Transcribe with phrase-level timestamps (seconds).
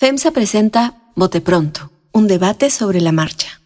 [0.00, 3.60] FEMSA presenta Bote Pronto, un debate sobre la marcha.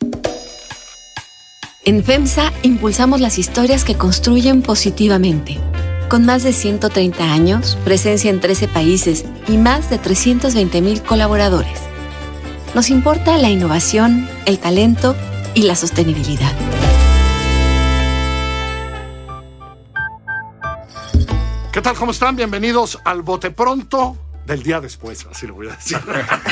[1.84, 5.58] En FEMSA impulsamos las historias que construyen positivamente.
[6.08, 11.78] Con más de 130 años, presencia en 13 países y más de 320.000 colaboradores.
[12.74, 15.14] Nos importa la innovación, el talento
[15.52, 16.52] y la sostenibilidad.
[21.74, 21.94] ¿Qué tal?
[21.94, 22.36] ¿Cómo están?
[22.36, 24.16] Bienvenidos al Bote Pronto
[24.46, 25.98] del día después, así lo voy a decir.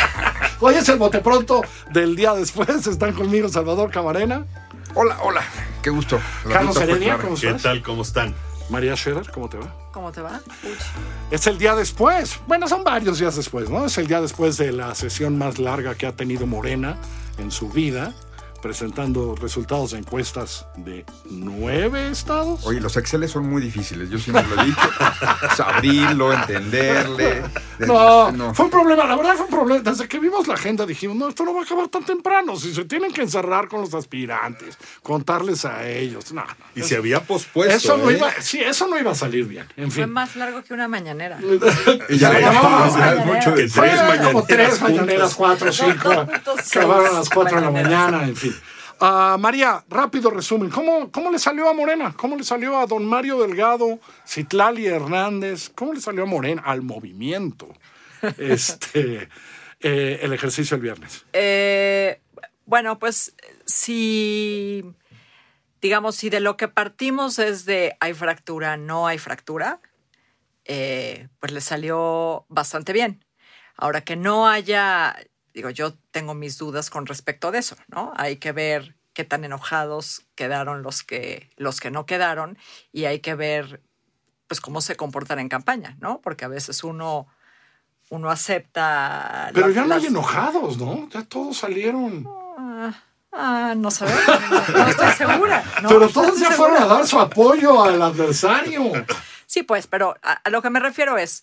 [0.61, 2.87] Hoy es el bote pronto del día después.
[2.87, 4.45] Están conmigo Salvador Camarena.
[4.95, 5.43] Hola, hola.
[5.83, 6.21] Qué gusto.
[6.47, 7.19] La Carlos Heredia.
[7.19, 7.62] ¿cómo ¿Qué estás?
[7.62, 7.83] tal?
[7.83, 8.34] ¿Cómo están?
[8.69, 9.75] María Scherer, ¿cómo te va?
[9.93, 10.41] ¿Cómo te va?
[10.62, 10.71] Uy.
[11.31, 12.39] Es el día después.
[12.47, 13.87] Bueno, son varios días después, ¿no?
[13.87, 16.97] Es el día después de la sesión más larga que ha tenido Morena
[17.39, 18.15] en su vida,
[18.62, 22.64] presentando resultados de encuestas de nueve estados.
[22.66, 24.10] Oye, los Exceles son muy difíciles.
[24.10, 24.80] Yo siempre lo he dicho.
[25.64, 27.42] Abrirlo, entenderle.
[27.78, 29.80] De- No, fue un problema, la verdad fue un problema.
[29.91, 32.56] Desde que vimos la agenda dijimos, no, esto no va a acabar tan temprano.
[32.56, 36.33] Si se tienen que encerrar con los aspirantes, contarles a ellos.
[36.33, 36.55] No, no.
[36.74, 37.74] Y se había pospuesto.
[37.74, 38.17] Eso no ¿eh?
[38.17, 39.67] iba, sí, eso no iba a salir bien.
[39.77, 40.12] En Fue fin.
[40.12, 41.39] más largo que una mañanera.
[42.08, 44.80] Y ya, Sí, ya, no, ya es mucho que de- Fue tres como mañaneras tres
[44.83, 46.11] mañaneras, cuatro, cinco.
[46.70, 48.50] Acabaron a las cuatro de la mañana, en fin.
[49.01, 50.69] Ah, María, rápido resumen.
[50.69, 52.15] ¿Cómo, ¿Cómo le salió a Morena?
[52.17, 55.70] ¿Cómo le salió a don Mario Delgado, Citlali Hernández?
[55.75, 56.62] ¿Cómo le salió a Morena?
[56.65, 57.69] Al movimiento.
[58.37, 59.31] Este,
[59.81, 61.25] eh, el ejercicio el viernes.
[61.33, 62.20] Eh,
[62.67, 63.34] bueno, pues
[63.65, 64.84] si,
[65.81, 69.81] digamos, si de lo que partimos es de hay fractura, no hay fractura,
[70.67, 73.25] eh, pues le salió bastante bien.
[73.77, 75.17] Ahora que no haya,
[75.55, 78.12] digo, yo tengo mis dudas con respecto de eso, ¿no?
[78.17, 82.57] Hay que ver qué tan enojados quedaron los que, los que no quedaron
[82.92, 83.83] y hay que ver,
[84.47, 86.20] pues, cómo se comportan en campaña, ¿no?
[86.20, 87.27] Porque a veces uno,
[88.09, 89.51] uno acepta...
[89.55, 91.09] Pero la- ya no hay enojados, ¿no?
[91.11, 92.25] Ya todos salieron.
[92.59, 92.92] Ah,
[93.33, 95.64] ah, no sabemos, no, no estoy segura.
[95.83, 98.92] no, Pero todos ya fueron a dar su apoyo al adversario.
[99.47, 101.42] Sí, pues, pero a, a lo que me refiero es,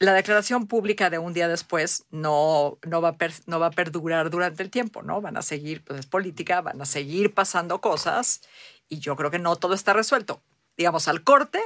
[0.00, 3.70] la declaración pública de un día después no, no, va, a per- no va a
[3.72, 5.20] perdurar durante el tiempo, ¿no?
[5.20, 8.42] Van a seguir, pues es política, van a seguir pasando cosas
[8.88, 10.40] y yo creo que no todo está resuelto.
[10.76, 11.60] Digamos, al corte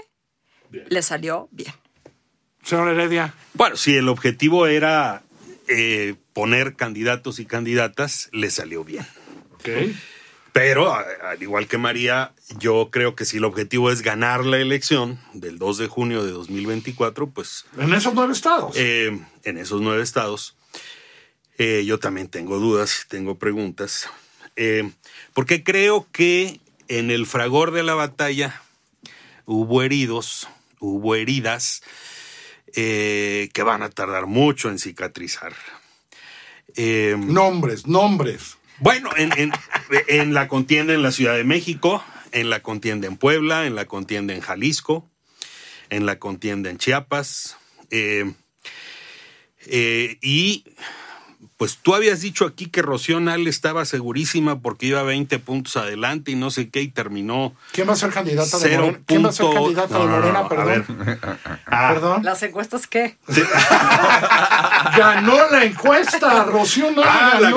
[0.70, 1.72] le salió bien.
[2.62, 3.34] Señor Heredia.
[3.54, 5.22] Bueno, si el objetivo era
[5.69, 9.06] eh, poner candidatos y candidatas, le salió bien.
[9.54, 9.69] Ok.
[10.52, 15.18] Pero, al igual que María, yo creo que si el objetivo es ganar la elección
[15.32, 18.74] del 2 de junio de 2024, pues En esos nueve estados.
[18.76, 20.54] eh, en esos nueve estados,
[21.56, 24.10] eh, yo también tengo dudas, tengo preguntas,
[24.56, 24.90] eh,
[25.32, 28.60] porque creo que en el fragor de la batalla
[29.46, 30.48] hubo heridos,
[30.80, 31.82] hubo heridas
[32.74, 35.54] que van a tardar mucho en cicatrizar.
[36.76, 38.56] Nombres, nombres.
[38.78, 39.53] Bueno, en, en-
[40.09, 42.03] en la contienda en la Ciudad de México,
[42.33, 45.09] en la contienda en Puebla, en la contienda en Jalisco,
[45.91, 47.56] en la contienda en Chiapas.
[47.91, 48.32] eh,
[49.66, 50.65] eh, y
[51.62, 56.33] pues tú habías dicho aquí que Rocío Nal estaba segurísima porque iba 20 puntos adelante
[56.33, 58.99] y no sé qué y terminó ¿Quién va a ser candidata de Morena?
[59.06, 60.43] ¿Quién va a ser candidata No, de no, no, Morena?
[60.43, 60.67] no, Perdón.
[60.67, 61.19] ver.
[61.67, 62.25] Ah, Perdón.
[62.25, 63.17] ¿Las encuestas qué?
[64.97, 66.45] Ganó la encuesta.
[66.45, 67.50] Rocío no Ah, ganó, la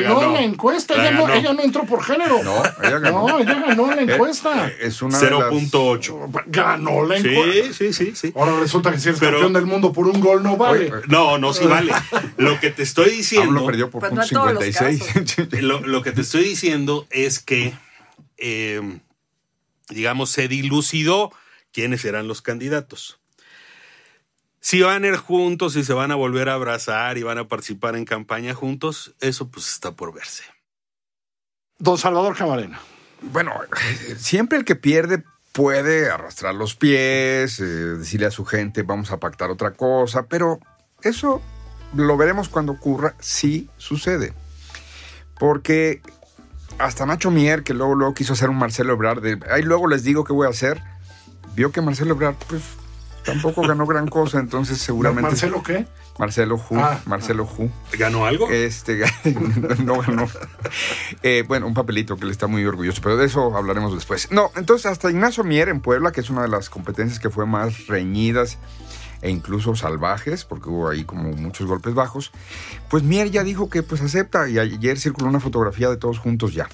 [0.00, 0.32] ganó ganó.
[0.32, 0.96] la encuesta.
[0.96, 1.34] La ella, No, ganó.
[1.40, 2.42] ella no entró por género.
[2.42, 3.28] No, ella ganó.
[3.28, 4.68] No, ella ganó la Eh, encuesta.
[4.68, 6.30] eh, Es una de las- 0.8.
[6.46, 7.74] Ganó la encuesta.
[7.74, 8.32] Sí, sí, sí, sí.
[8.36, 10.92] Ahora resulta que si eres Pero- campeón del mundo por un gol no vale.
[10.92, 11.92] Oye, No, no, sí vale.
[12.36, 13.23] Lo que te estoy diciendo.
[13.36, 15.62] Pablo perdió por Pues no punto los 56.
[15.62, 17.74] Lo, lo que te estoy diciendo es que,
[18.36, 19.00] eh,
[19.88, 21.32] digamos, se dilucidó
[21.72, 23.18] quiénes eran los candidatos.
[24.60, 27.48] Si van a ir juntos y se van a volver a abrazar y van a
[27.48, 30.44] participar en campaña juntos, eso pues está por verse.
[31.78, 32.80] Don Salvador Camarena.
[33.20, 33.52] Bueno,
[34.16, 39.20] siempre el que pierde puede arrastrar los pies, eh, decirle a su gente vamos a
[39.20, 40.58] pactar otra cosa, pero
[41.02, 41.42] eso
[41.96, 44.32] lo veremos cuando ocurra si sucede.
[45.38, 46.00] Porque
[46.78, 50.04] hasta Nacho Mier, que luego, luego quiso hacer un Marcelo Ebrard, de, ahí luego les
[50.04, 50.82] digo qué voy a hacer,
[51.54, 52.62] vio que Marcelo Ebrard pues
[53.24, 55.30] tampoco ganó gran cosa, entonces seguramente...
[55.30, 55.86] ¿Marcelo qué?
[56.18, 57.70] Marcelo Ju, Ah, Marcelo Ju.
[57.98, 58.48] ¿Ganó algo?
[58.48, 59.02] Este,
[59.84, 60.28] no ganó.
[61.22, 64.30] Eh, bueno, un papelito que le está muy orgulloso, pero de eso hablaremos después.
[64.30, 67.46] No, entonces hasta Ignacio Mier en Puebla, que es una de las competencias que fue
[67.46, 68.58] más reñidas
[69.24, 72.30] e incluso salvajes, porque hubo ahí como muchos golpes bajos,
[72.90, 76.52] pues Mier ya dijo que pues acepta y ayer circuló una fotografía de todos juntos
[76.52, 76.68] ya.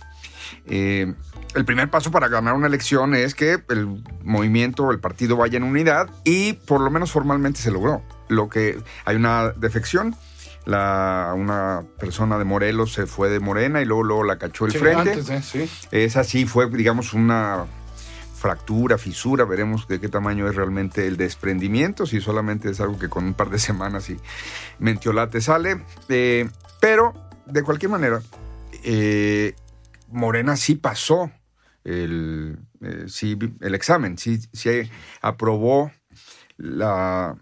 [0.66, 1.14] Eh,
[1.54, 5.62] el primer paso para ganar una elección es que el movimiento, el partido vaya en
[5.62, 8.02] unidad y por lo menos formalmente se logró.
[8.28, 10.16] Lo que hay una defección
[10.66, 14.72] la, una persona de Morelos se fue de Morena y luego, luego la cachó el
[14.72, 15.12] Sí, frente.
[15.14, 15.68] antes sí.
[15.90, 17.64] Esa sí fue, digamos, una
[18.40, 23.10] fractura, fisura, veremos de qué tamaño es realmente el desprendimiento, si solamente es algo que
[23.10, 24.16] con un par de semanas y
[24.78, 25.84] mentiolate sale.
[26.08, 26.48] Eh,
[26.80, 27.12] pero,
[27.44, 28.22] de cualquier manera,
[28.82, 29.54] eh,
[30.08, 31.30] Morena sí pasó
[31.84, 34.90] el, eh, sí, el examen, sí, sí
[35.20, 35.92] aprobó
[36.56, 37.36] la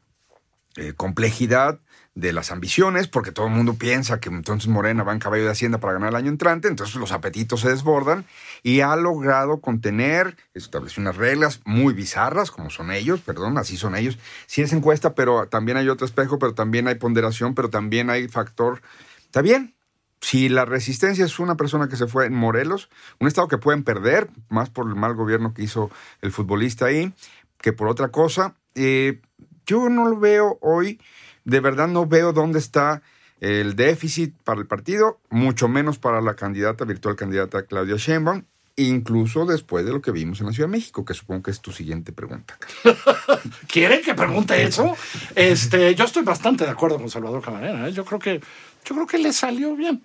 [0.96, 1.80] complejidad
[2.18, 5.52] de las ambiciones, porque todo el mundo piensa que entonces Morena va en caballo de
[5.52, 8.24] Hacienda para ganar el año entrante, entonces los apetitos se desbordan
[8.64, 13.94] y ha logrado contener, estableció unas reglas muy bizarras, como son ellos, perdón, así son
[13.94, 14.18] ellos.
[14.46, 18.26] Sí es encuesta, pero también hay otro espejo, pero también hay ponderación, pero también hay
[18.26, 18.82] factor.
[19.20, 19.76] Está bien.
[20.20, 22.90] Si la resistencia es una persona que se fue en Morelos,
[23.20, 25.88] un estado que pueden perder, más por el mal gobierno que hizo
[26.20, 27.14] el futbolista ahí,
[27.58, 29.20] que por otra cosa, eh,
[29.68, 30.98] yo no lo veo hoy,
[31.44, 33.02] de verdad no veo dónde está
[33.40, 38.42] el déficit para el partido, mucho menos para la candidata, virtual candidata Claudia Sheinbaum,
[38.76, 41.60] incluso después de lo que vimos en la Ciudad de México, que supongo que es
[41.60, 42.56] tu siguiente pregunta.
[43.68, 44.96] ¿Quieren que pregunte eso?
[45.34, 47.88] Este, yo estoy bastante de acuerdo con Salvador Camarena.
[47.88, 47.92] ¿eh?
[47.92, 48.40] Yo creo que,
[48.84, 50.02] yo creo que le salió bien,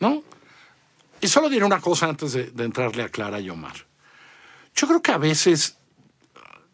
[0.00, 0.22] ¿no?
[1.20, 3.74] Y solo diré una cosa antes de, de entrarle a Clara y Omar.
[4.74, 5.76] Yo creo que a veces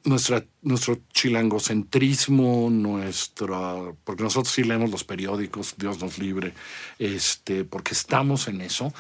[0.04, 6.54] nuestra, nuestro chilangocentrismo, nuestra, porque nosotros sí leemos los periódicos, Dios nos libre,
[6.98, 8.92] este, porque estamos en eso,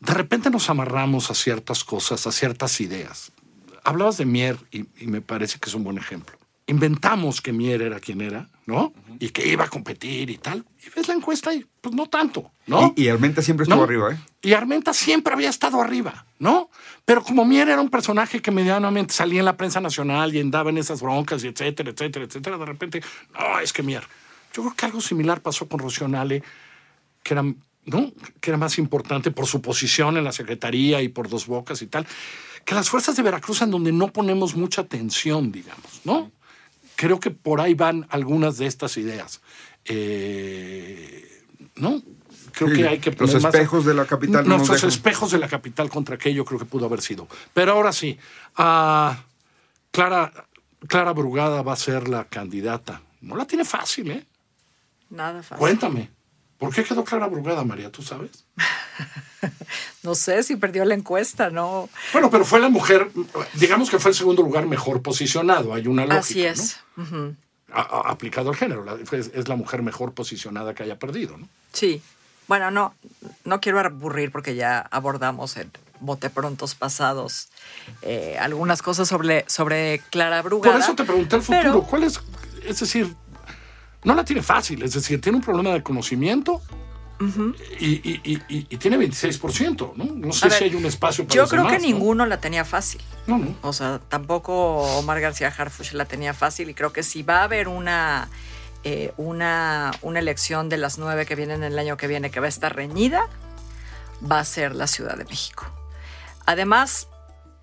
[0.00, 3.32] de repente nos amarramos a ciertas cosas, a ciertas ideas.
[3.84, 6.36] Hablabas de Mier y, y me parece que es un buen ejemplo.
[6.66, 8.92] Inventamos que Mier era quien era, ¿no?
[9.18, 10.64] Y que iba a competir y tal.
[10.84, 12.92] Y ves la encuesta y pues no tanto, ¿no?
[12.96, 13.84] Y, y Armenta siempre estuvo ¿No?
[13.84, 14.18] arriba, ¿eh?
[14.42, 16.70] Y Armenta siempre había estado arriba, ¿no?
[17.04, 20.70] Pero como Mier era un personaje que medianamente salía en la prensa nacional y andaba
[20.70, 23.02] en esas broncas y etcétera, etcétera, etcétera, de repente,
[23.38, 24.02] no, es que Mier.
[24.52, 26.42] Yo creo que algo similar pasó con Rocionale,
[27.22, 28.12] que era, ¿no?
[28.40, 31.86] que era más importante por su posición en la secretaría y por dos bocas y
[31.86, 32.06] tal,
[32.64, 36.30] que las fuerzas de Veracruz en donde no ponemos mucha atención, digamos, ¿no?
[37.02, 39.40] Creo que por ahí van algunas de estas ideas.
[39.86, 41.42] Eh,
[41.74, 42.00] ¿No?
[42.52, 44.88] Creo Sí, que hay que los poner más- espejos de la capital no Nuestros dejan.
[44.90, 47.26] espejos de la capital contra aquello creo que pudo haber sido.
[47.52, 48.16] Pero ahora sí,
[48.56, 49.20] ah,
[49.90, 50.32] Clara,
[50.86, 53.02] Clara Brugada va a ser la candidata.
[53.20, 54.24] No la tiene fácil, ¿eh?
[55.10, 55.58] Nada fácil.
[55.58, 56.08] Cuéntame.
[56.62, 57.90] ¿Por qué quedó Clara Brugada, María?
[57.90, 58.44] ¿Tú sabes?
[60.04, 61.88] No sé si perdió la encuesta, ¿no?
[62.12, 63.10] Bueno, pero fue la mujer,
[63.54, 65.74] digamos que fue el segundo lugar mejor posicionado.
[65.74, 66.18] Hay una lógica.
[66.20, 66.80] Así es.
[66.96, 67.02] ¿no?
[67.04, 67.34] Ujú.
[67.72, 68.84] A- a- aplicado al género.
[69.12, 71.48] Es la mujer mejor posicionada que haya perdido, ¿no?
[71.72, 72.02] Sí.
[72.48, 72.94] Bueno, no,
[73.44, 75.70] no quiero aburrir porque ya abordamos en
[76.00, 77.48] bote prontos pasados
[78.02, 80.74] eh, algunas cosas sobre, sobre Clara Brugada.
[80.74, 81.62] Por eso te pregunté el futuro.
[81.62, 82.20] pero- ¿Cuál es?
[82.64, 83.14] Es decir,
[84.04, 84.82] no la tiene fácil.
[84.82, 86.60] Es decir, tiene un problema de conocimiento
[87.78, 90.04] y, y- y- y- y tiene 26%, ¿no?
[90.04, 93.00] No sé si hay un espacio para Yo los creo que ninguno la tenía fácil.
[93.28, 93.54] No, no.
[93.62, 97.44] O sea, tampoco Omar García Harfuch la tenía fácil y creo que si va a
[97.44, 98.28] haber una,
[98.82, 102.46] eh, una, una elección de las nueve que vienen el año que viene que va
[102.46, 103.28] a estar reñida,
[104.28, 105.64] va a ser la Ciudad de México.
[106.44, 107.06] Además,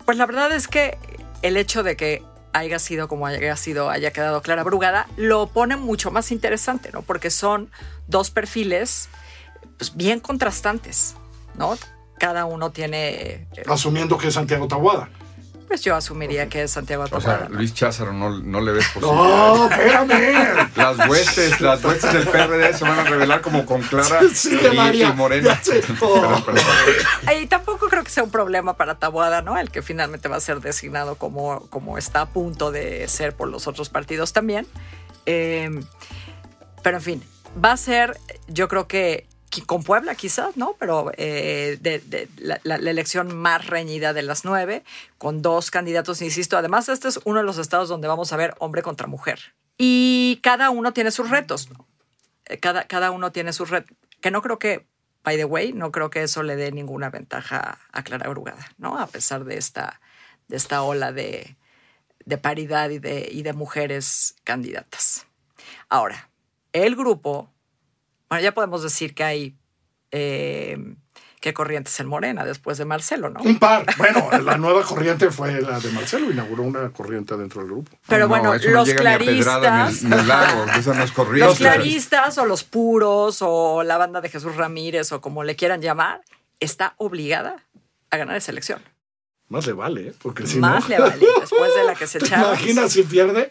[0.06, 0.96] pues la verdad es que
[1.42, 5.76] el hecho de que haya sido como haya sido, haya quedado Clara Brugada, lo pone
[5.76, 7.02] mucho más interesante, ¿no?
[7.02, 7.70] Porque son
[8.06, 9.08] dos perfiles
[9.78, 11.16] pues, bien contrastantes,
[11.54, 11.76] ¿no?
[12.18, 15.08] Cada uno tiene, eh, Asumiendo que es Santiago Tabuada.
[15.70, 17.38] Pues yo asumiría que es Santiago O Taboada.
[17.46, 19.14] sea, Luis Cházaro no, no le ves posible.
[19.16, 20.68] No, espérame.
[20.74, 24.74] Las huestes, las huestes del PRD se van a revelar como con Clara Sí, y,
[24.74, 25.56] María, y Morena.
[25.62, 25.80] sé.
[26.00, 26.42] Oh.
[27.40, 29.56] Y tampoco creo que sea un problema para Taboada, ¿no?
[29.58, 33.46] El que finalmente va a ser designado como, como está a punto de ser por
[33.48, 34.66] los otros partidos también.
[35.26, 35.70] Eh,
[36.82, 37.22] pero en fin,
[37.64, 39.28] va a ser, yo creo que
[39.66, 40.76] con Puebla quizás, ¿no?
[40.78, 41.78] Pero eh,
[42.38, 44.84] la, elección más reñida de las nueve,
[45.18, 46.56] con dos candidatos, insisto.
[46.56, 49.54] Además, este es uno de los estados donde vamos a ver hombre contra mujer.
[49.76, 51.68] Y cada uno tiene sus retos.
[52.46, 53.96] Eh, Cada, cada uno tiene sus retos.
[54.20, 54.86] Que no creo que,
[55.24, 58.98] by the way, no creo que eso le dé ninguna ventaja a Clara Brugada, ¿no?
[58.98, 60.00] A pesar de esta,
[60.48, 61.56] de esta ola de,
[62.24, 65.26] de paridad y de, y de mujeres candidatas.
[65.88, 66.30] Ahora,
[66.72, 67.50] el grupo,
[68.30, 69.56] bueno, ya podemos decir que hay
[70.12, 70.78] eh,
[71.40, 73.40] que corrientes en Morena después de Marcelo, ¿no?
[73.40, 73.86] Un par.
[73.96, 76.30] Bueno, la nueva corriente fue la de Marcelo.
[76.30, 77.90] Inauguró una corriente dentro del grupo.
[78.06, 81.02] Pero No, bueno, no los ni a claristas, en el, en el lago, eso no
[81.02, 81.46] es corriente.
[81.48, 85.80] los claristas o los puros o la banda de Jesús Ramírez o como le quieran
[85.80, 86.20] llamar,
[86.60, 87.64] está obligada
[88.10, 88.80] a ganar esa elección.
[89.48, 90.14] Más le vale, ¿eh?
[90.22, 90.88] porque si Más no...
[90.90, 92.50] le vale, después de la que se ¿Te echaron.
[92.50, 93.50] imaginas si pierde?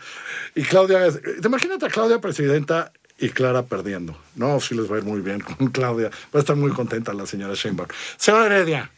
[0.56, 1.12] Y Claudia...
[1.12, 4.18] Te imaginas a Claudia presidenta y Clara perdiendo.
[4.36, 6.10] No, sí les va a ir muy bien con Claudia.
[6.34, 7.90] Va a estar muy contenta la señora Sheinbaum.
[8.18, 8.92] Señora Heredia,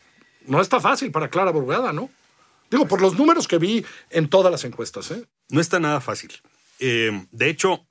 [0.45, 2.09] no está fácil para Clara Brugada, ¿no?
[2.69, 5.25] Digo, por los números que vi en todas las encuestas, ¿eh?
[5.49, 6.31] No está nada fácil.
[6.79, 7.85] Eh, de hecho,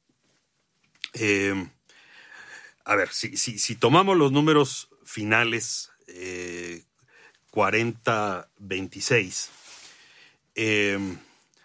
[1.14, 1.68] eh,
[2.84, 6.82] a ver, si, si, tomamos los números finales, eh,
[7.52, 9.48] 40-26,
[10.54, 10.98] eh,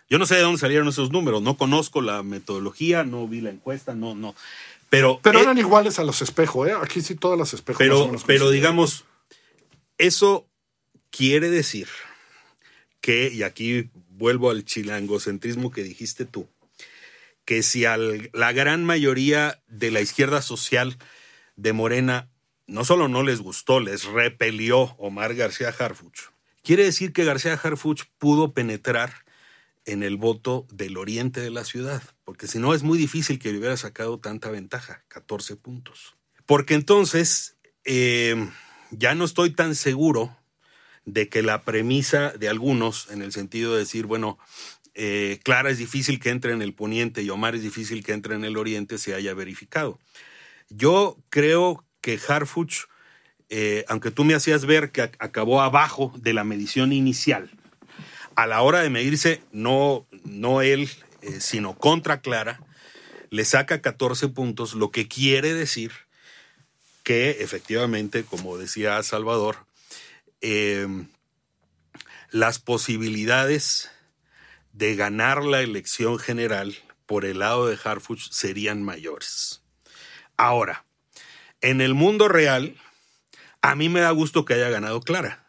[0.09, 3.49] yo no sé de dónde salieron esos números, no conozco la metodología, no vi la
[3.49, 4.35] encuesta, no, no.
[4.89, 6.73] Pero, pero eran iguales a los espejos, ¿eh?
[6.81, 7.79] Aquí sí todas las espejos.
[7.79, 9.05] Pero, pero digamos,
[9.97, 10.47] eso
[11.09, 11.87] quiere decir
[13.01, 16.47] que, y aquí vuelvo al chilangocentrismo que dijiste tú,
[17.45, 20.97] que si a la gran mayoría de la izquierda social
[21.55, 22.29] de Morena
[22.67, 26.31] no solo no les gustó, les repelió Omar García Harfuch,
[26.63, 29.24] quiere decir que García Harfuch pudo penetrar
[29.85, 33.49] en el voto del oriente de la ciudad, porque si no es muy difícil que
[33.49, 36.15] hubiera sacado tanta ventaja, 14 puntos.
[36.45, 38.49] Porque entonces eh,
[38.91, 40.35] ya no estoy tan seguro
[41.05, 44.39] de que la premisa de algunos, en el sentido de decir, bueno,
[44.95, 48.35] eh, Clara es difícil que entre en el poniente y Omar es difícil que entre
[48.35, 49.99] en el oriente, se haya verificado.
[50.69, 52.85] Yo creo que Harfuch,
[53.49, 57.51] eh, aunque tú me hacías ver que acabó abajo de la medición inicial,
[58.35, 60.89] a la hora de medirse, no, no él,
[61.21, 62.59] eh, sino contra Clara,
[63.29, 65.91] le saca 14 puntos, lo que quiere decir
[67.03, 69.65] que efectivamente, como decía Salvador,
[70.41, 70.87] eh,
[72.31, 73.91] las posibilidades
[74.73, 76.75] de ganar la elección general
[77.05, 79.61] por el lado de Harfuch serían mayores.
[80.35, 80.85] Ahora,
[81.61, 82.75] en el mundo real,
[83.61, 85.44] a mí me da gusto que haya ganado Clara.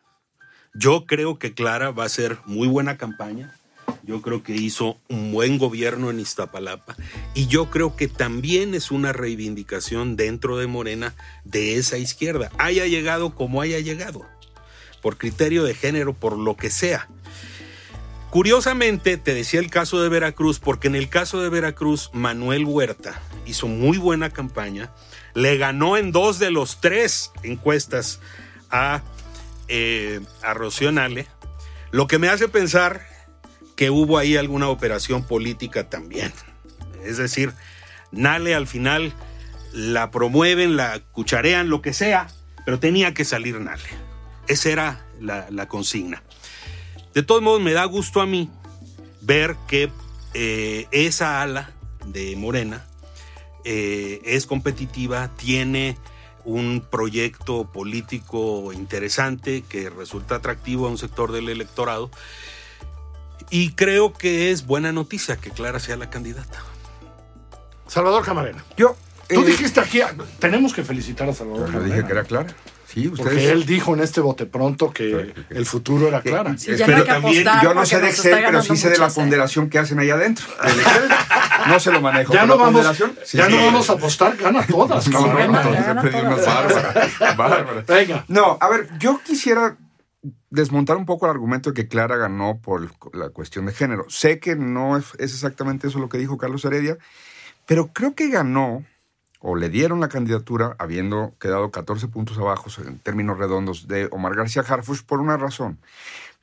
[0.79, 3.55] Yo creo que Clara va a ser muy buena campaña.
[4.03, 6.97] Yo creo que hizo un buen gobierno en Iztapalapa
[7.35, 11.15] y yo creo que también es una reivindicación dentro de Morena
[11.45, 14.25] de esa izquierda, haya llegado como haya llegado
[15.03, 17.09] por criterio de género, por lo que sea.
[18.31, 23.21] Curiosamente, te decía el caso de Veracruz, porque en el caso de Veracruz, Manuel Huerta
[23.47, 24.93] hizo muy buena campaña,
[25.35, 28.21] le ganó en dos de los tres encuestas
[28.71, 29.03] a,
[29.69, 31.27] eh, a Rocío Nale,
[31.91, 33.07] lo que me hace pensar
[33.77, 36.33] que hubo ahí alguna operación política también.
[37.05, 37.53] Es decir,
[38.11, 39.13] Nale al final
[39.73, 42.29] la promueven, la cucharean, lo que sea,
[42.65, 43.83] pero tenía que salir Nale.
[44.49, 46.23] Esa era la, consigna.
[47.15, 48.51] De todos modos, me da gusto a mí
[49.21, 49.91] ver que
[50.35, 51.73] eh, esa ala
[52.07, 52.87] de Morena
[53.65, 55.97] eh, es competitiva, tiene
[56.47, 62.11] un proyecto político interesante que resulta atractivo a un sector del electorado.
[63.51, 66.65] Y creo que es buena noticia que Clara sea la candidata.
[67.87, 68.65] Salvador Camarena.
[68.77, 68.97] Yo.
[69.29, 70.01] Tú eh, dijiste aquí,
[70.39, 71.95] tenemos que felicitar a Salvador yo Camarena.
[71.95, 72.55] dije que era Clara.
[72.87, 73.29] Sí, ustedes...
[73.29, 76.57] Porque él dijo en este bote pronto que el futuro era Clara.
[76.57, 79.79] Sí, que apostar yo no sé de Excel, pero sí sé de la ponderación que
[79.79, 80.47] hacen ahí adentro.
[80.63, 81.09] El Excel
[81.69, 82.33] no se lo manejo.
[82.33, 83.53] Ya pero no vamos, ponderación, sí, ya sí.
[83.53, 85.07] no vamos a apostar, gana todas.
[85.17, 85.63] No, no, no.
[87.89, 88.25] Venga.
[88.29, 89.77] No, a ver, yo quisiera
[90.51, 94.05] desmontar un poco el argumento de que Clara ganó por la cuestión de género.
[94.09, 96.99] Sé que no es exactamente eso lo que dijo Carlos Heredia,
[97.67, 98.85] pero creo que ganó
[99.49, 104.35] o le dieron la candidatura habiendo quedado 14 puntos abajo en términos redondos de Omar
[104.35, 105.79] García Harfuch por una razón.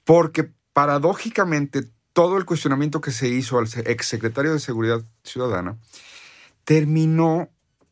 [0.06, 1.84] Porque paradójicamente
[2.14, 5.76] todo el cuestionamiento que se hizo al exsecretario de Seguridad Ciudadana
[6.64, 7.50] terminó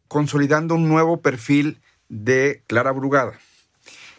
[0.08, 3.34] consolidando un nuevo perfil de Clara Brugada.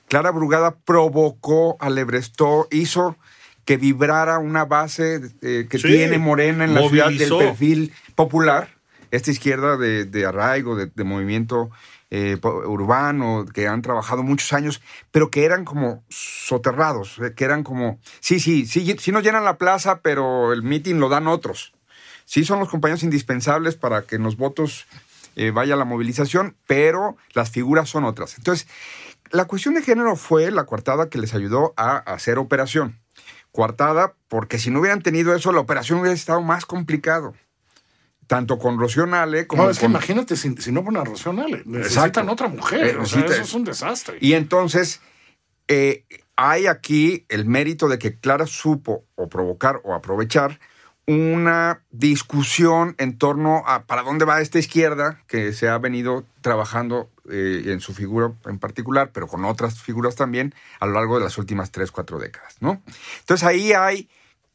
[0.08, 3.16] Clara Brugada provocó al Ebrestó, hizo
[3.64, 8.68] que vibrara una base eh, que Sí, tiene Morena en la ciudad del perfil popular,
[9.12, 11.70] esta izquierda de, arraigo, de, movimiento
[12.10, 17.62] eh, urbano, que han trabajado muchos años, pero que eran como soterrados, eh, que eran
[17.62, 21.74] como, sí, sí, sí, sí nos llenan la plaza, pero el meeting lo dan otros.
[22.24, 24.86] Sí son los compañeros indispensables para que en los votos
[25.36, 28.38] eh, vaya la movilización, pero las figuras son otras.
[28.38, 28.66] Entonces,
[29.30, 32.98] la cuestión de género fue la coartada que les ayudó a hacer operación.
[33.50, 37.34] Coartada porque si no hubieran tenido eso, la operación hubiera estado más complicado.
[38.32, 39.90] Tanto con Rocío Nale como No, es que con...
[39.90, 41.64] imagínate si, si no ponen a Rocío Nale.
[41.66, 42.32] Necesitan Exacto.
[42.32, 42.86] otra mujer.
[42.86, 44.16] Eh, o sea, eso es un desastre.
[44.22, 45.02] Y entonces,
[45.68, 50.60] eh, hay aquí el mérito de que Clara supo o provocar o aprovechar
[51.06, 57.10] una discusión en torno a para dónde va esta izquierda que se ha venido trabajando
[57.30, 61.24] eh, en su figura en particular, pero con otras figuras también a lo largo de
[61.24, 62.80] las últimas tres, cuatro décadas, ¿no?
[63.20, 64.08] Entonces ahí hay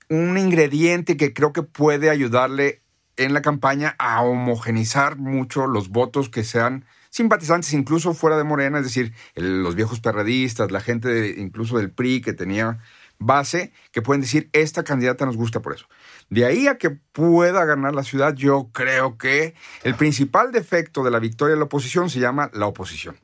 [0.10, 2.81] un ingrediente que creo que puede ayudarle
[3.17, 8.77] en la campaña a homogenizar mucho los votos que sean simpatizantes incluso fuera de Morena,
[8.79, 12.79] es decir, el- los viejos perredistas, la gente de- incluso del PRI que tenía
[13.19, 15.88] base, que pueden decir, esta candidata nos gusta por eso.
[16.29, 21.09] De ahí a que pueda ganar la ciudad, yo creo que el principal defecto de
[21.09, 23.17] la victoria de la oposición se llama la oposición.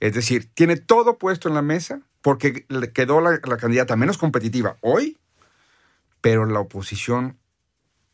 [0.00, 4.76] Es decir, tiene todo puesto en la mesa porque quedó la, la candidata menos competitiva
[4.82, 5.16] hoy,
[6.20, 7.38] pero la oposición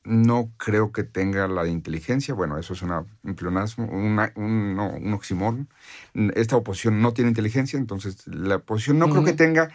[0.05, 2.35] no creo que tenga la inteligencia.
[2.35, 5.69] Bueno, eso es una, un pleonasmo, una- un, no, un oxímoron.
[6.35, 9.71] Esta oposición no tiene inteligencia, entonces la oposición no creo que tenga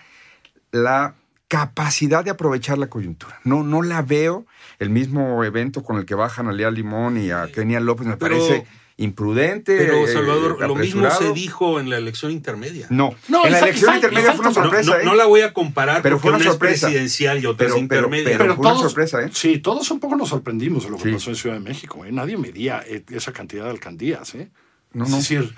[0.72, 1.16] la
[1.48, 3.40] capacidad de aprovechar la coyuntura.
[3.44, 4.46] No, no la veo.
[4.78, 8.18] El mismo evento con el que bajan a Lea Limón y a Kenia López me
[8.18, 8.68] Pero- parece
[9.00, 9.78] imprudente.
[9.78, 12.88] Pero, eh, Salvador, lo mismo se dijo en la elección intermedia.
[12.90, 14.92] No, No, en la elección intermedia fue una falta- No, sorpresa.
[14.92, 15.06] no- ¿eh?
[15.06, 16.76] no la voy a comparar Pero porque fue una una sorpresa.
[16.76, 18.38] es presidencial y otra Pero- es pero- intermedia.
[18.38, 19.30] pero- fue una sorpresa, ¿eh?
[19.34, 21.12] Sí, todos un poco nos sorprendimos de lo que Sí.
[21.14, 22.06] pasó en Ciudad de México.
[22.06, 22.12] ¿eh?
[22.12, 24.36] Nadie medía eh, esa cantidad de alcaldías.
[24.36, 24.50] ¿eh?
[24.94, 25.18] No, es no.
[25.18, 25.56] decir,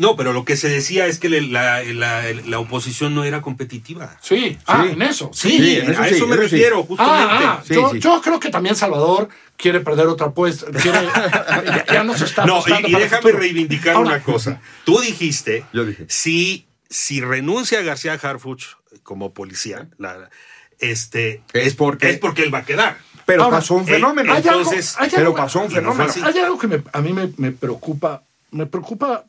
[0.00, 4.16] No, pero lo que se decía es que la, la- la oposición no era competitiva.
[4.22, 5.30] sí, ah, en eso.
[5.34, 6.50] Sí, Sí, en eso a sí, eso me eso sí.
[6.56, 7.44] refiero, justamente.
[7.44, 7.98] Ah, ah, Sí, yo, sí.
[8.00, 10.66] yo creo que también Salvador quiere perder otra apuesta.
[10.72, 10.98] Quiere,
[11.66, 14.60] ya, ya nos está No, y, y déjame reivindicar Ahora, una cosa.
[14.84, 16.06] Tú dijiste, Yo dije.
[16.08, 18.64] si, si renuncia García Harfuch
[19.02, 20.30] como policía, la-
[20.78, 22.96] este, Es porque- es porque él va a quedar.
[23.26, 24.32] Pero Ahora, pasó un eh, fenómeno.
[24.34, 26.10] algo- Entonces, hay pero algo- pasó un no fenómeno.
[26.24, 29.26] Hay algo que me- a mí me, me preocupa, me preocupa,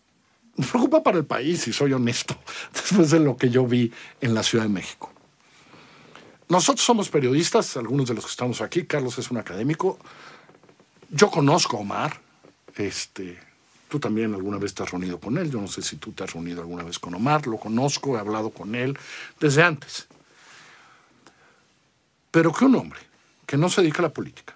[0.56, 2.36] me preocupa para el país, si soy honesto,
[2.74, 5.12] después de lo que yo vi en la Ciudad de México.
[6.50, 9.98] Nosotros somos periodistas, algunos de los que estamos aquí, Carlos es un académico.
[11.10, 12.20] Yo conozco a Omar,
[12.76, 13.40] este,
[13.88, 16.24] tú también alguna vez te has reunido con él, yo no sé si tú te
[16.24, 18.98] has reunido alguna vez con Omar, lo conozco, he hablado con él
[19.40, 20.08] desde antes.
[22.32, 23.00] Pero que un hombre
[23.46, 24.56] que no se dedica a la política,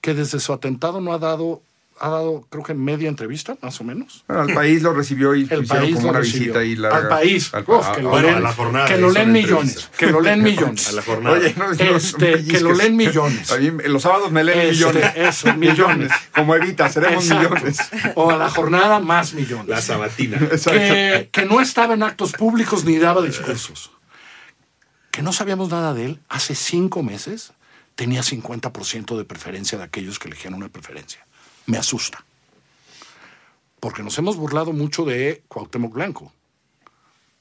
[0.00, 1.62] que desde su atentado no ha dado,
[2.00, 4.24] ha dado creo que media entrevista, más o menos.
[4.26, 6.40] Bueno, al país lo recibió y El país como lo una recibió.
[6.52, 6.98] visita y larga.
[6.98, 7.54] Al país.
[7.54, 9.90] Al- Uf, a- que a- lo bueno, leen, a la jornada que lo leen millones.
[9.96, 10.88] Que lo leen millones.
[10.88, 11.36] A la jornada.
[11.38, 13.50] Oye, no, no, no Este, que lo leen millones.
[13.52, 15.12] A mí, los sábados me leen Este, millones.
[15.16, 16.10] eso, millones.
[16.34, 17.54] Como Evita, seremos Exacto.
[17.54, 17.78] millones.
[18.16, 19.68] O a la jornada más millones.
[19.68, 20.38] La sabatina.
[20.64, 23.92] que, que no estaba en actos públicos ni daba discursos.
[25.12, 26.20] Que no sabíamos nada de él.
[26.28, 27.52] Hace cinco meses
[27.94, 31.23] tenía 50% de preferencia de aquellos que elegían una preferencia.
[31.66, 32.24] Me asusta.
[33.80, 36.32] Porque nos hemos burlado mucho de Cuauhtémoc Blanco.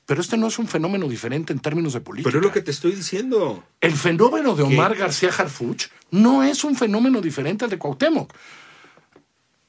[0.06, 2.30] Pero este no es un fenómeno diferente en términos de política.
[2.30, 3.64] Pero es lo que te estoy diciendo.
[3.80, 8.34] El fenómeno de Omar García Harfuch no es un fenómeno diferente al de Cuauhtémoc.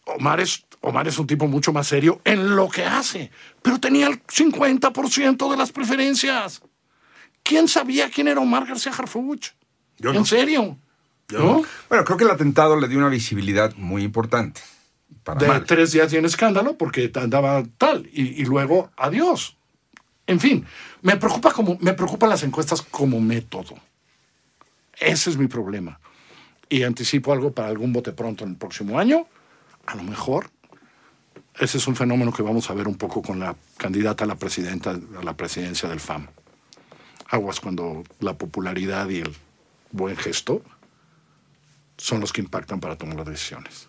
[0.06, 3.30] Omar es, Omar es un tipo mucho más serio en lo que hace,
[3.62, 6.62] pero tenía el 50% de las preferencias.
[7.42, 9.50] ¿Quién sabía quién era Omar García Harfuch?
[9.98, 10.24] Yo ¿En no.
[10.24, 10.76] serio?
[11.32, 11.38] ¿No?
[11.38, 11.62] no.
[11.88, 14.60] Bueno, creo que el atentado le dio una visibilidad muy importante.
[15.22, 15.64] Para De mal.
[15.64, 19.56] tres días tiene escándalo porque andaba tal y, y luego adiós.
[20.26, 20.66] En fin,
[21.02, 23.74] me preocupa como me preocupan las encuestas como método.
[24.98, 25.98] Ese es mi problema.
[26.68, 29.26] Y anticipo algo para algún bote pronto en el próximo año.
[29.86, 30.50] A lo mejor
[31.58, 34.34] ese es un fenómeno que vamos a ver un poco con la candidata a la
[34.36, 36.26] presidenta a la presidencia del FAM.
[37.28, 39.34] Aguas cuando la popularidad y el
[39.92, 40.62] buen gesto
[41.96, 43.88] son los que impactan para tomar las decisiones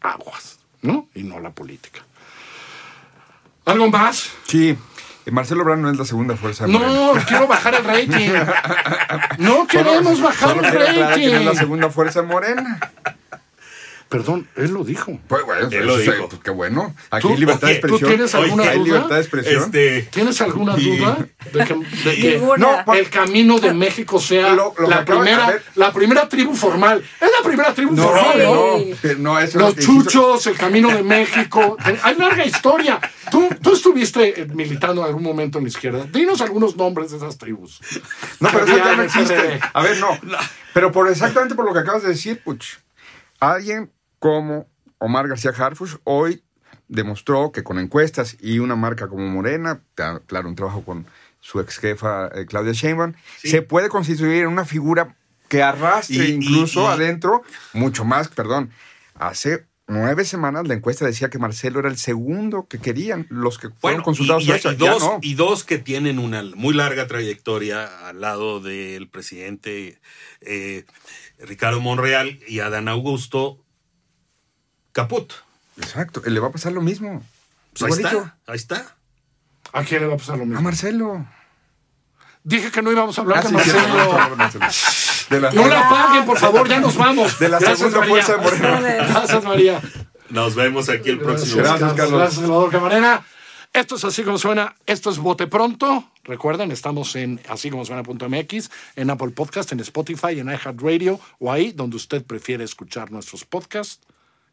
[0.00, 1.08] aguas, ¿no?
[1.14, 2.00] Y no la política.
[3.64, 4.30] ¿Algo más?
[4.46, 4.78] Sí,
[5.26, 6.92] eh, Marcelo Ebrard no es la segunda fuerza Morena.
[6.92, 8.30] No, quiero bajar el rating.
[9.38, 11.08] No queremos bajar Solo el que no es la
[11.50, 11.58] rating.
[11.58, 12.78] segunda fuerza Morena.
[14.08, 15.18] Perdón, él lo dijo.
[15.26, 16.28] Pues bueno, Él lo dijo.
[16.28, 16.94] pues, qué bueno.
[17.10, 18.10] Aquí hay libertad de oye, ¿tú expresión.
[18.10, 18.84] tienes alguna duda?
[18.84, 19.62] libertad de expresión.
[19.64, 22.56] Este, ¿Tienes alguna Y- duda de que, de que Ninguna.
[22.56, 26.54] No, por- el camino de México sea Lo- lo que la, primera, la primera tribu
[26.54, 27.02] formal?
[27.20, 28.54] Es la primera tribu No, formal, ¿no?
[28.78, 31.76] no, no, eso Los chuchos, el camino de México.
[32.02, 33.00] Hay larga historia.
[33.32, 36.06] Tú, tú estuviste militando en algún momento en la izquierda.
[36.12, 37.80] Dinos algunos nombres de esas tribus.
[38.38, 39.58] No, pero eso ya no existe.
[39.74, 40.16] A ver, no.
[40.72, 42.64] Pero por exactamente por lo que acabas de decir, Puch,
[43.40, 44.66] alguien como
[44.98, 46.42] Omar García Harfuch hoy
[46.88, 49.80] demostró que con encuestas y una marca como Morena,
[50.26, 51.06] claro, un trabajo con
[51.40, 55.16] su ex jefa eh, Claudia Sheinbaum, se puede constituir en una figura
[55.48, 58.70] que arrastre Y- incluso y- adentro mucho más, perdón.
[59.14, 63.68] Hace nueve semanas la encuesta decía que Marcelo era el segundo que querían los que
[63.68, 64.44] fueron Bueno, consultados.
[64.44, 65.18] y, y- y dos, no.
[65.22, 70.00] y dos que tienen una muy larga trayectoria al lado del presidente
[70.40, 70.84] eh,
[71.38, 73.62] Ricardo Monreal y Adán Augusto
[74.96, 75.30] Caput.
[75.76, 77.22] Exacto, le va a pasar lo mismo.
[77.78, 78.96] Pues ahí está, ahí está.
[79.74, 80.62] ¿A quién le va a pasar lo A mismo?
[80.62, 81.26] Marcelo.
[82.44, 84.36] Dije que no íbamos a hablar Ah, de sí, Marcelo.
[84.36, 84.66] Marcelo.
[85.28, 87.38] De la- No la apaguen, por favor, ya nos vamos.
[87.38, 88.08] De la segunda María.
[88.24, 89.04] fuerza de Morena.
[89.08, 89.82] Gracias, María.
[90.30, 91.56] Nos vemos aquí el próximo.
[91.58, 92.18] Gracias, Carlos.
[92.20, 93.26] Gracias, Salvador Camarena.
[93.72, 94.74] Esto es así como suena.
[94.86, 96.10] Esto es Bote Pronto.
[96.24, 101.72] Recuerden, estamos en así como suena.mx, en Apple Podcast, en Spotify, en iHeartRadio o ahí
[101.72, 104.00] donde usted prefiere escuchar nuestros podcasts.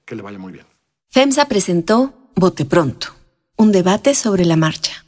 [0.06, 0.66] Que le vaya muy bien.
[1.10, 3.08] FEMSA presentó Bote Pronto,
[3.58, 5.04] un debate sobre la marcha.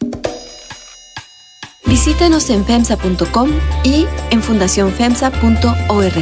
[1.85, 3.49] Visítenos en FEMSA.com
[3.83, 6.15] y en fundacionfemsa.org.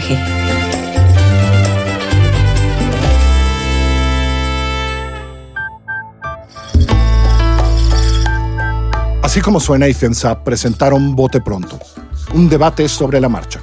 [9.22, 11.80] Así como suena y FEMSA presentaron Bote Pronto,
[12.34, 13.62] un debate sobre la marcha.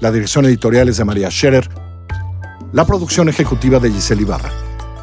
[0.00, 1.68] La dirección editorial es de María Scherer,
[2.72, 4.52] la producción ejecutiva de Giselle Ibarra.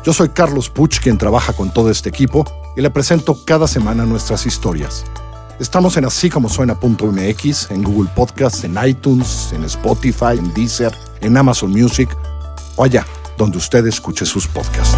[0.04, 4.06] Yo soy Carlos Puch, quien trabaja con todo este equipo y le presento cada semana
[4.06, 5.04] nuestras historias.
[5.60, 6.50] Estamos en así como
[7.70, 12.10] en Google Podcasts, en iTunes, en Spotify, en Deezer, en Amazon Music
[12.76, 13.06] o allá
[13.38, 14.96] donde usted escuche sus podcasts.